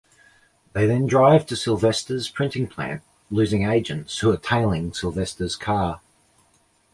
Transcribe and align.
They 0.73 0.87
then 0.87 1.05
drive 1.05 1.45
to 1.45 1.55
Sylvester's 1.55 2.27
printing 2.27 2.65
plant, 2.65 3.03
losing 3.29 3.69
agents 3.69 4.17
who 4.17 4.31
are 4.31 4.37
tailing 4.37 4.95
Sylvester's 4.95 5.55
car. 5.55 6.01